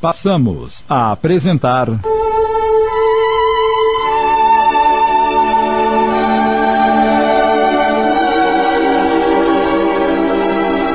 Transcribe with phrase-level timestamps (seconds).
[0.00, 1.88] Passamos a apresentar.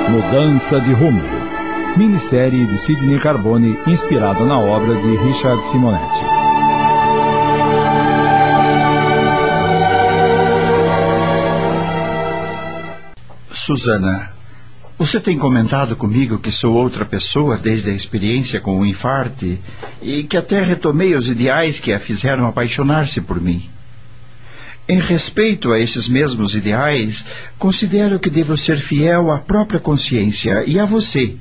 [0.09, 1.21] Mudança de Rumo.
[1.97, 6.25] Minissérie de Sidney Carbone inspirada na obra de Richard Simonetti.
[13.51, 14.32] Susana,
[14.97, 19.59] você tem comentado comigo que sou outra pessoa desde a experiência com o infarte
[20.01, 23.69] e que até retomei os ideais que a fizeram apaixonar-se por mim.
[24.87, 27.25] Em respeito a esses mesmos ideais,
[27.57, 31.35] considero que devo ser fiel à própria consciência e a você,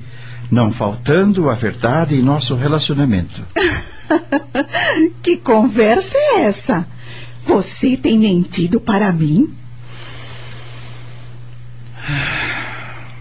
[0.49, 3.45] não faltando a verdade em nosso relacionamento.
[5.21, 6.87] que conversa é essa?
[7.45, 9.53] Você tem mentido para mim?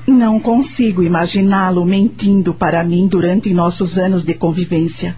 [0.06, 5.16] Não consigo imaginá-lo mentindo para mim durante nossos anos de convivência.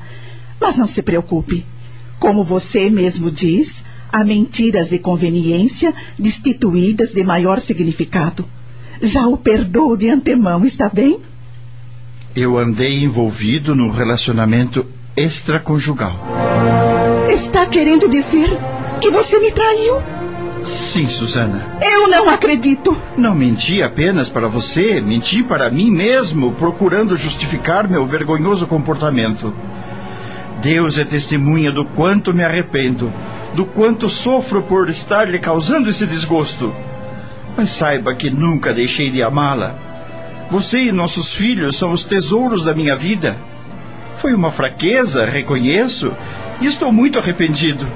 [0.60, 1.64] Mas não se preocupe.
[2.18, 8.44] Como você mesmo diz, há mentiras de conveniência destituídas de maior significado.
[9.02, 11.18] Já o perdoo de antemão, está bem?
[12.36, 16.18] Eu andei envolvido num relacionamento extraconjugal.
[17.32, 18.48] Está querendo dizer
[19.00, 19.96] que você me traiu?
[20.64, 21.66] Sim, Susana.
[21.82, 22.96] Eu não acredito.
[23.16, 29.54] Não menti apenas para você, menti para mim mesmo, procurando justificar meu vergonhoso comportamento.
[30.62, 33.12] Deus é testemunha do quanto me arrependo,
[33.54, 36.74] do quanto sofro por estar lhe causando esse desgosto.
[37.56, 39.74] Mas saiba que nunca deixei de amá-la.
[40.50, 43.36] Você e nossos filhos são os tesouros da minha vida.
[44.16, 46.12] Foi uma fraqueza, reconheço,
[46.60, 47.86] e estou muito arrependido.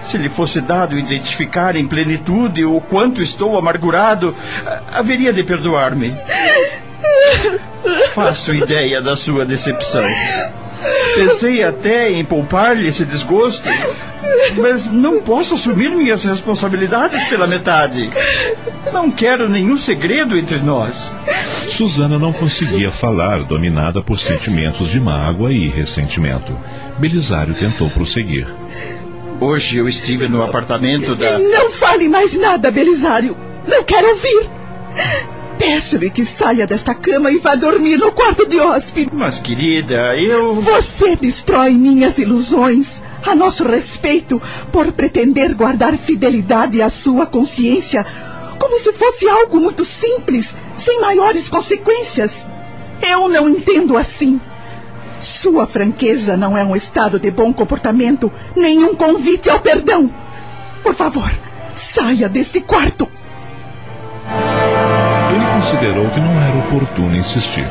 [0.00, 4.34] Se lhe fosse dado identificar em plenitude o quanto estou amargurado,
[4.92, 6.14] haveria de perdoar-me.
[8.14, 10.04] Faço ideia da sua decepção.
[11.14, 13.68] Pensei até em poupar-lhe esse desgosto,
[14.56, 18.08] mas não posso assumir minhas responsabilidades pela metade.
[18.92, 21.12] Não quero nenhum segredo entre nós.
[21.70, 26.56] Susana não conseguia falar, dominada por sentimentos de mágoa e ressentimento.
[26.98, 28.48] Belisário tentou prosseguir.
[29.40, 31.38] Hoje eu estive no apartamento da.
[31.38, 33.36] Não fale mais nada, Belisário.
[33.66, 34.50] Não quero ouvir.
[35.58, 39.10] Peço-lhe que saia desta cama e vá dormir no quarto de hóspede.
[39.12, 40.54] Mas, querida, eu.
[40.54, 44.40] Você destrói minhas ilusões a nosso respeito
[44.72, 48.06] por pretender guardar fidelidade à sua consciência
[48.58, 52.46] como se fosse algo muito simples, sem maiores consequências.
[53.08, 54.40] Eu não entendo assim.
[55.20, 60.10] Sua franqueza não é um estado de bom comportamento, nem um convite ao perdão.
[60.82, 61.30] Por favor,
[61.74, 63.10] saia deste quarto.
[65.34, 67.68] Ele considerou que não era oportuno insistir.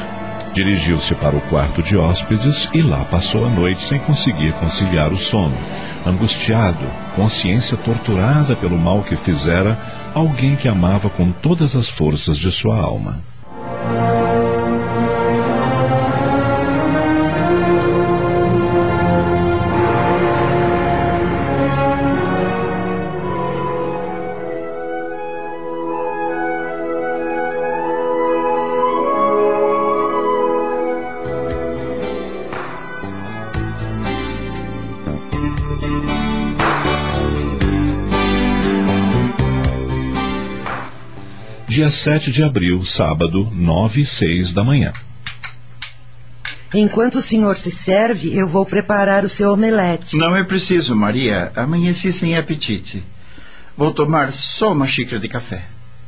[0.54, 5.18] Dirigiu-se para o quarto de hóspedes e lá passou a noite sem conseguir conciliar o
[5.18, 5.56] sono,
[6.06, 9.78] angustiado, consciência torturada pelo mal que fizera
[10.16, 13.22] alguém que amava com todas as forças de sua alma.
[41.78, 44.92] Dia 7 de abril, sábado, 9 e 6 da manhã.
[46.74, 50.18] Enquanto o senhor se serve, eu vou preparar o seu omelete.
[50.18, 51.52] Não é preciso, Maria.
[51.56, 53.04] Amanheci sem apetite.
[53.78, 55.66] Vou tomar só uma xícara de café.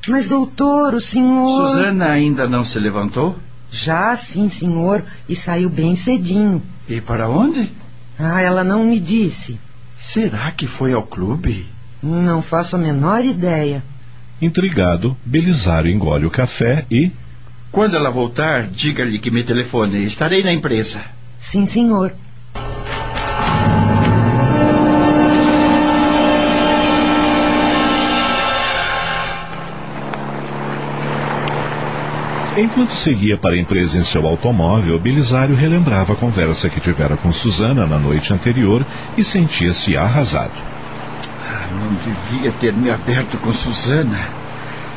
[0.08, 1.68] Mas, doutor, o senhor.
[1.68, 3.38] Susana ainda não se levantou?
[3.72, 5.06] Já, sim, senhor.
[5.30, 6.64] E saiu bem cedinho.
[6.88, 7.72] E para onde?
[8.18, 9.60] Ah, ela não me disse.
[10.00, 11.68] Será que foi ao clube?
[12.02, 13.84] Não faço a menor ideia.
[14.42, 17.12] Intrigado, Belisário engole o café e.
[17.72, 20.04] Quando ela voltar, diga-lhe que me telefone.
[20.04, 21.04] Estarei na empresa.
[21.40, 22.14] Sim, senhor.
[32.58, 37.32] Enquanto seguia para a empresa em seu automóvel, Belisário relembrava a conversa que tivera com
[37.32, 38.86] Susana na noite anterior
[39.18, 40.79] e sentia-se arrasado.
[41.72, 44.30] Não devia ter me aberto com Susana.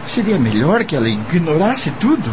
[0.06, 2.32] Seria melhor que ela ignorasse tudo.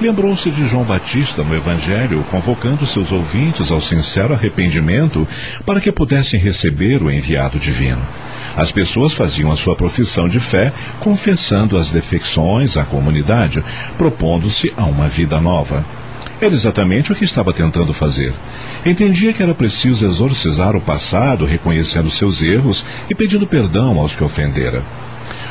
[0.00, 5.28] Lembrou-se de João Batista no Evangelho, convocando seus ouvintes ao sincero arrependimento
[5.66, 8.00] para que pudessem receber o enviado divino.
[8.56, 13.62] As pessoas faziam a sua profissão de fé, confessando as defecções à comunidade,
[13.98, 15.84] propondo-se a uma vida nova.
[16.40, 18.32] Era exatamente o que estava tentando fazer.
[18.84, 24.24] Entendia que era preciso exorcizar o passado, reconhecendo seus erros e pedindo perdão aos que
[24.24, 24.82] ofendera.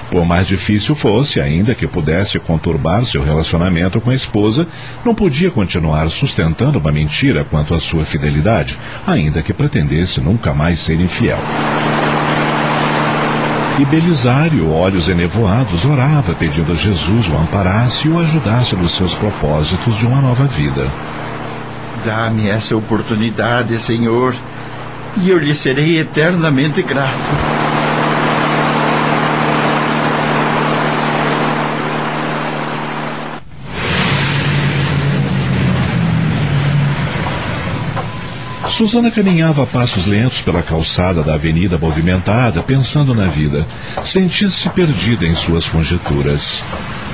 [0.09, 4.67] Por mais difícil fosse, ainda que pudesse conturbar seu relacionamento com a esposa,
[5.05, 8.75] não podia continuar sustentando uma mentira quanto à sua fidelidade,
[9.05, 11.37] ainda que pretendesse nunca mais ser infiel.
[13.79, 19.13] E Belisário, olhos enevoados, orava pedindo a Jesus o amparasse e o ajudasse nos seus
[19.13, 20.91] propósitos de uma nova vida.
[22.05, 24.35] Dá-me essa oportunidade, Senhor,
[25.15, 27.68] e eu lhe serei eternamente grato.
[38.79, 43.67] Susana caminhava a passos lentos pela calçada da avenida movimentada, pensando na vida.
[44.05, 46.63] Sentia-se perdida em suas conjecturas.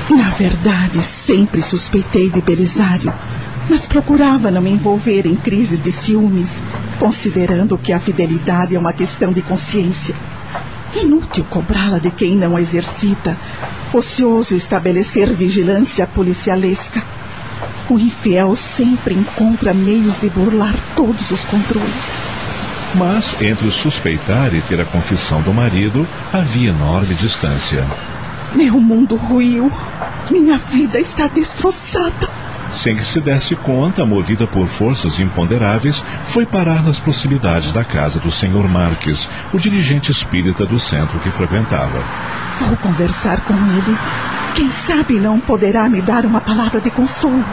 [0.08, 3.12] Na verdade, sempre suspeitei de Belisário,
[3.68, 6.62] mas procurava não me envolver em crises de ciúmes,
[7.00, 10.16] considerando que a fidelidade é uma questão de consciência.
[11.02, 13.36] Inútil cobrá-la de quem não a exercita,
[13.92, 17.15] ocioso estabelecer vigilância policialesca.
[17.90, 22.24] O infiel sempre encontra meios de burlar todos os controles.
[22.96, 27.86] Mas entre suspeitar e ter a confissão do marido havia enorme distância.
[28.56, 29.72] Meu mundo ruiu.
[30.32, 32.28] Minha vida está destroçada.
[32.72, 38.20] Sem que se desse conta, movida por forças imponderáveis, foi parar nas proximidades da casa
[38.20, 38.68] do Sr.
[38.68, 42.04] Marques, o dirigente espírita do centro que frequentava.
[42.60, 44.45] Vou conversar com ele.
[44.56, 47.44] Quem sabe não poderá me dar uma palavra de consolo.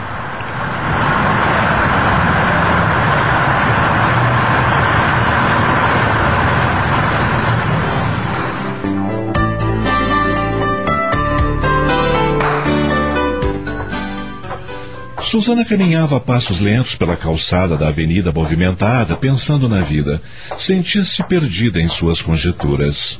[15.19, 20.21] Susana caminhava a passos lentos pela calçada da avenida movimentada, pensando na vida.
[20.57, 23.19] Sentia-se perdida em suas conjecturas.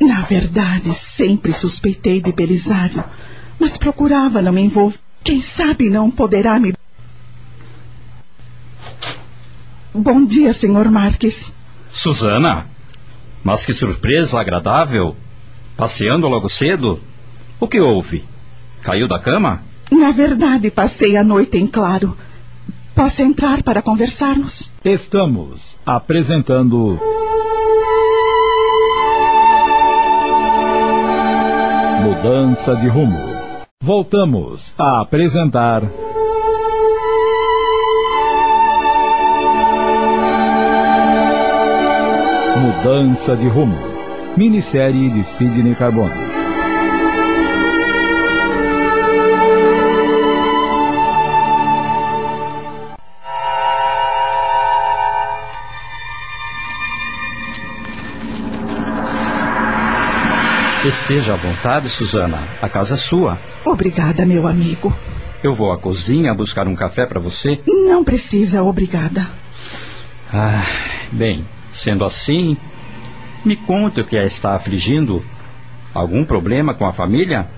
[0.00, 3.02] Na verdade, sempre suspeitei de Belisário,
[3.58, 4.98] mas procurava não me envolver.
[5.24, 6.72] Quem sabe não poderá me.
[9.92, 11.52] Bom dia, senhor Marques.
[11.90, 12.66] Susana,
[13.42, 15.16] mas que surpresa agradável!
[15.76, 17.00] Passeando logo cedo?
[17.58, 18.24] O que houve?
[18.82, 19.62] Caiu da cama?
[19.90, 22.16] Na verdade, passei a noite em claro.
[22.94, 24.70] Posso entrar para conversarmos?
[24.84, 26.98] Estamos apresentando.
[32.06, 33.18] Mudança de rumo.
[33.82, 35.82] Voltamos a apresentar.
[42.60, 43.76] Mudança de rumo.
[44.36, 46.35] Minissérie de Sidney Carbone.
[60.86, 62.48] Esteja à vontade, Susana.
[62.62, 63.40] A casa é sua.
[63.64, 64.96] Obrigada, meu amigo.
[65.42, 67.60] Eu vou à cozinha buscar um café para você.
[67.66, 69.28] Não precisa, obrigada.
[70.32, 70.64] Ah,
[71.10, 72.56] bem, sendo assim,
[73.44, 75.24] me conte o que a está afligindo.
[75.92, 77.48] Algum problema com a família?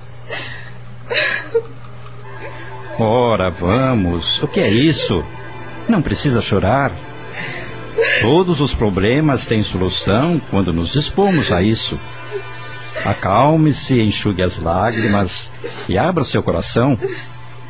[2.98, 4.42] Ora, vamos.
[4.42, 5.22] O que é isso?
[5.86, 6.92] Não precisa chorar.
[8.22, 12.00] Todos os problemas têm solução quando nos dispomos a isso.
[13.05, 15.50] Acalme-se, enxugue as lágrimas
[15.88, 16.99] e abra seu coração.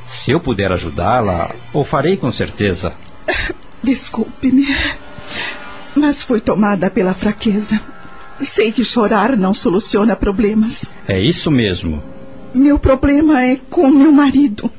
[0.06, 2.92] Se eu puder ajudá-la, o farei com certeza.
[3.82, 4.66] Desculpe-me,
[5.94, 7.80] mas fui tomada pela fraqueza.
[8.38, 10.86] Sei que chorar não soluciona problemas.
[11.06, 12.02] É isso mesmo.
[12.54, 14.70] Meu problema é com meu marido.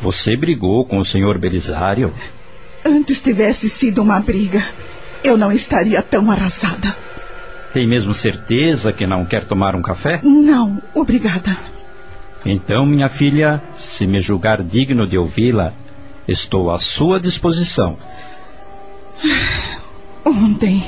[0.00, 2.12] Você brigou com o senhor Belisário?
[2.84, 4.66] Antes tivesse sido uma briga,
[5.22, 6.96] eu não estaria tão arrasada.
[7.72, 10.20] Tem mesmo certeza que não quer tomar um café?
[10.22, 11.56] Não, obrigada.
[12.44, 15.72] Então, minha filha, se me julgar digno de ouvi-la,
[16.26, 17.98] estou à sua disposição.
[20.24, 20.84] Ontem,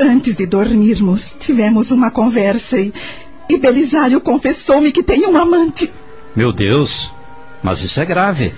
[0.00, 2.92] antes de dormirmos, tivemos uma conversa e,
[3.50, 5.92] e Belisário confessou-me que tem um amante.
[6.34, 7.12] Meu Deus,
[7.62, 8.54] mas isso é grave.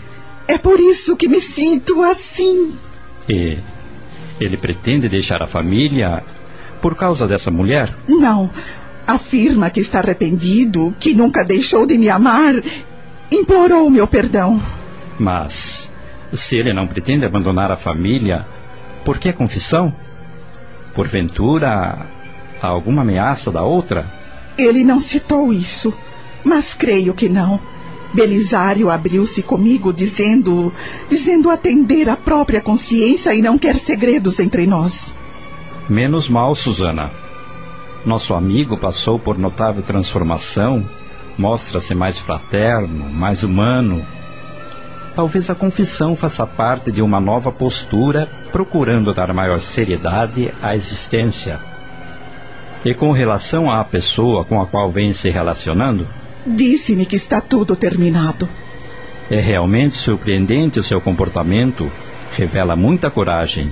[0.46, 2.74] É por isso que me sinto assim.
[3.28, 3.58] E
[4.40, 6.22] ele pretende deixar a família
[6.80, 7.94] por causa dessa mulher?
[8.08, 8.50] Não.
[9.06, 12.62] Afirma que está arrependido, que nunca deixou de me amar.
[13.30, 14.60] Implorou meu perdão.
[15.18, 15.92] Mas,
[16.32, 18.46] se ele não pretende abandonar a família,
[19.04, 19.94] por que a confissão?
[20.94, 22.06] Porventura,
[22.60, 24.06] há alguma ameaça da outra?
[24.58, 25.92] Ele não citou isso,
[26.44, 27.60] mas creio que não.
[28.12, 30.72] Belisário abriu-se comigo dizendo,
[31.08, 35.14] dizendo atender a própria consciência e não quer segredos entre nós.
[35.90, 37.10] Menos mal, Susana.
[38.06, 40.88] Nosso amigo passou por notável transformação,
[41.36, 44.06] mostra-se mais fraterno, mais humano.
[45.16, 51.58] Talvez a confissão faça parte de uma nova postura, procurando dar maior seriedade à existência.
[52.84, 56.06] E com relação à pessoa com a qual vem se relacionando,
[56.46, 58.48] Disse-me que está tudo terminado.
[59.30, 61.90] É realmente surpreendente o seu comportamento.
[62.32, 63.70] Revela muita coragem.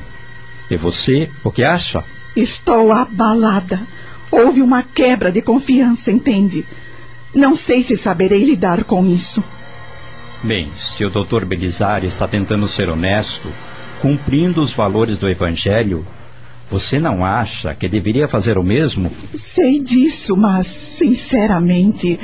[0.70, 2.04] E você, o que acha?
[2.36, 3.80] Estou abalada.
[4.30, 6.64] Houve uma quebra de confiança, entende?
[7.34, 9.42] Não sei se saberei lidar com isso.
[10.42, 11.44] Bem, se o Dr.
[11.44, 13.48] Belisário está tentando ser honesto,
[14.00, 16.06] cumprindo os valores do Evangelho,
[16.70, 19.10] você não acha que deveria fazer o mesmo?
[19.34, 22.20] Sei disso, mas, sinceramente.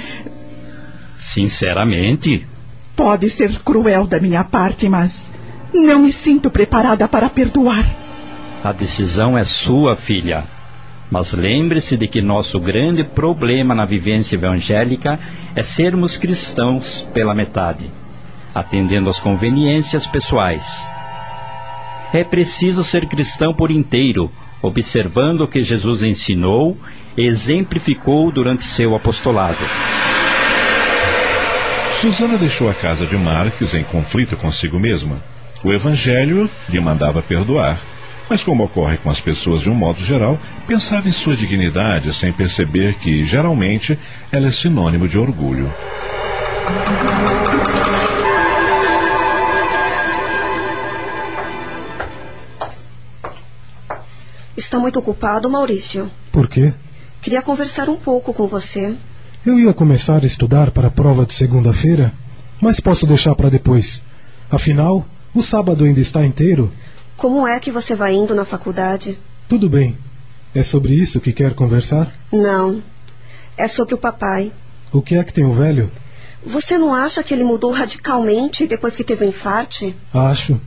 [1.19, 2.47] Sinceramente?
[2.95, 5.31] Pode ser cruel da minha parte, mas
[5.73, 8.04] não me sinto preparada para perdoar.
[8.65, 10.45] A decisão é sua, filha.
[11.11, 15.21] Mas lembre-se de que nosso grande problema na vivência evangélica
[15.55, 17.91] é sermos cristãos pela metade,
[18.55, 20.83] atendendo às conveniências pessoais.
[22.11, 26.75] É preciso ser cristão por inteiro, observando o que Jesus ensinou
[27.19, 29.59] e exemplificou durante seu apostolado.
[31.93, 35.19] Susana deixou a casa de Marques em conflito consigo mesma.
[35.63, 37.79] O Evangelho lhe mandava perdoar,
[38.29, 42.33] mas, como ocorre com as pessoas de um modo geral, pensava em sua dignidade sem
[42.33, 43.99] perceber que, geralmente,
[44.33, 45.73] ela é sinônimo de orgulho.
[54.57, 56.11] Está muito ocupado, Maurício.
[56.33, 56.73] Por quê?
[57.21, 58.95] Queria conversar um pouco com você.
[59.45, 62.13] Eu ia começar a estudar para a prova de segunda-feira,
[62.61, 64.03] mas posso deixar para depois.
[64.51, 65.05] Afinal,
[65.35, 66.73] o sábado ainda está inteiro.
[67.17, 69.19] Como é que você vai indo na faculdade?
[69.49, 69.97] Tudo bem.
[70.55, 72.13] É sobre isso que quer conversar?
[72.33, 72.83] Não.
[73.57, 74.53] É sobre o papai.
[74.93, 75.91] O que é que tem o velho?
[76.45, 79.97] Você não acha que ele mudou radicalmente depois que teve o um infarte?
[80.13, 80.61] Acho.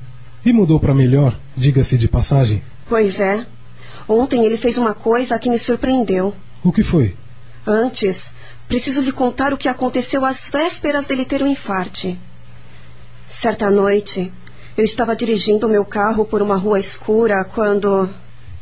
[0.44, 2.64] E mudou para melhor, diga-se de passagem.
[2.90, 3.46] Pois é.
[4.08, 6.34] Ontem ele fez uma coisa que me surpreendeu.
[6.64, 7.16] O que foi?
[7.66, 8.34] Antes,
[8.68, 12.18] preciso lhe contar o que aconteceu às vésperas dele ter um infarte.
[13.30, 14.32] Certa noite,
[14.78, 18.08] eu estava dirigindo meu carro por uma rua escura quando.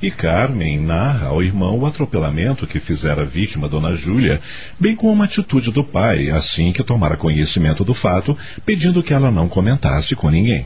[0.01, 4.39] E Carmen narra ao irmão o atropelamento que fizera a vítima Dona Júlia,
[4.79, 9.29] bem como uma atitude do pai, assim que tomara conhecimento do fato, pedindo que ela
[9.29, 10.65] não comentasse com ninguém.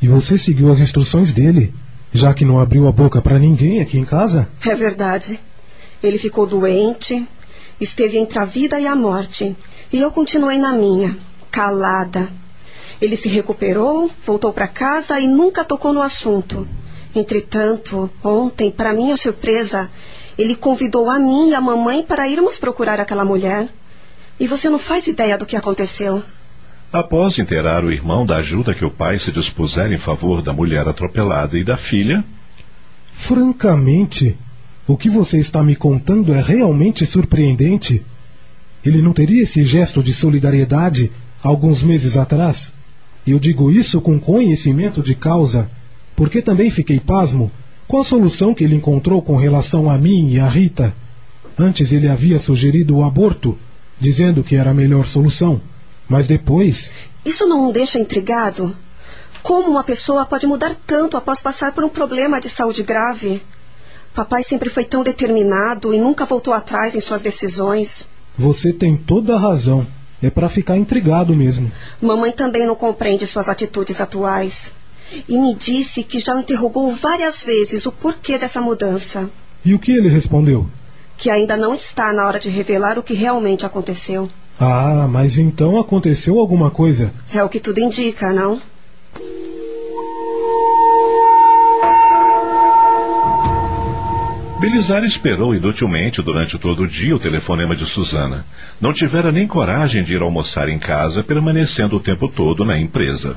[0.00, 1.74] E você seguiu as instruções dele,
[2.12, 4.48] já que não abriu a boca para ninguém aqui em casa?
[4.64, 5.40] É verdade.
[6.02, 7.26] Ele ficou doente,
[7.80, 9.56] esteve entre a vida e a morte,
[9.92, 11.16] e eu continuei na minha,
[11.50, 12.28] calada.
[13.04, 16.66] Ele se recuperou, voltou para casa e nunca tocou no assunto.
[17.14, 19.90] Entretanto, ontem, para minha surpresa,
[20.38, 23.68] ele convidou a mim e a mamãe para irmos procurar aquela mulher.
[24.40, 26.22] E você não faz ideia do que aconteceu.
[26.90, 30.88] Após inteirar o irmão da ajuda que o pai se dispusera em favor da mulher
[30.88, 32.24] atropelada e da filha.
[33.12, 34.34] Francamente,
[34.86, 38.02] o que você está me contando é realmente surpreendente.
[38.82, 42.72] Ele não teria esse gesto de solidariedade alguns meses atrás?
[43.26, 45.70] Eu digo isso com conhecimento de causa,
[46.14, 47.50] porque também fiquei pasmo
[47.88, 50.94] com a solução que ele encontrou com relação a mim e a Rita.
[51.58, 53.56] Antes ele havia sugerido o aborto,
[53.98, 55.60] dizendo que era a melhor solução.
[56.08, 56.90] Mas depois.
[57.24, 58.76] Isso não o deixa intrigado?
[59.42, 63.42] Como uma pessoa pode mudar tanto após passar por um problema de saúde grave?
[64.14, 68.08] Papai sempre foi tão determinado e nunca voltou atrás em suas decisões.
[68.36, 69.86] Você tem toda a razão.
[70.22, 71.70] É para ficar intrigado mesmo.
[72.00, 74.72] Mamãe também não compreende suas atitudes atuais.
[75.28, 79.28] E me disse que já interrogou várias vezes o porquê dessa mudança.
[79.64, 80.66] E o que ele respondeu?
[81.16, 84.28] Que ainda não está na hora de revelar o que realmente aconteceu.
[84.58, 87.12] Ah, mas então aconteceu alguma coisa.
[87.32, 88.60] É o que tudo indica, não?
[94.64, 98.46] Belisário esperou inutilmente durante todo o dia o telefonema de Susana.
[98.80, 103.36] Não tivera nem coragem de ir almoçar em casa, permanecendo o tempo todo na empresa.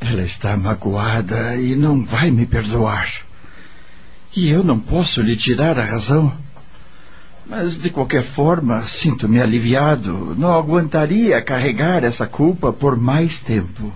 [0.00, 3.10] Ela está magoada e não vai me perdoar.
[4.34, 6.32] E eu não posso lhe tirar a razão.
[7.46, 10.34] Mas, de qualquer forma, sinto-me aliviado.
[10.38, 13.92] Não aguentaria carregar essa culpa por mais tempo.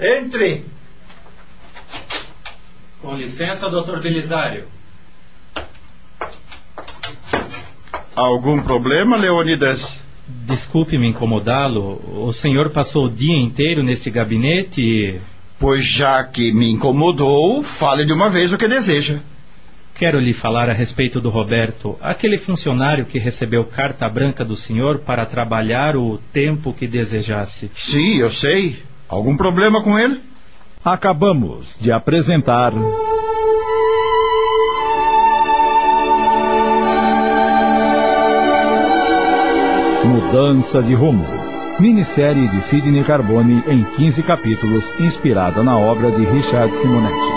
[0.00, 0.73] Entre!
[3.04, 4.64] Com licença, doutor Belisário.
[8.16, 10.00] Algum problema, Leônidas?
[10.26, 12.00] Desculpe-me incomodá-lo.
[12.26, 15.20] O senhor passou o dia inteiro nesse gabinete e.
[15.58, 19.18] Pois já que me incomodou, fale de uma vez o que deseja.
[19.94, 25.00] Quero lhe falar a respeito do Roberto, aquele funcionário que recebeu carta branca do senhor
[25.00, 27.70] para trabalhar o tempo que desejasse.
[27.74, 28.82] Sim, eu sei.
[29.06, 30.20] Algum problema com ele?
[30.84, 32.74] Acabamos de apresentar.
[40.04, 41.24] Mudança de Rumo.
[41.80, 47.33] Minissérie de Sidney Carbone em 15 capítulos, inspirada na obra de Richard Simonetti.